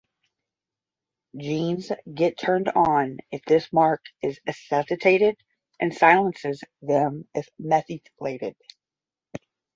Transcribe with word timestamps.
Genes 1.37 1.91
get 2.11 2.35
turned 2.35 2.69
on 2.69 3.19
if 3.31 3.43
this 3.45 3.71
mark 3.71 4.03
is 4.23 4.39
acetylated 4.47 5.35
and 5.79 5.93
silences 5.93 6.63
them 6.81 7.27
if 7.35 7.47
methylated. 7.59 8.55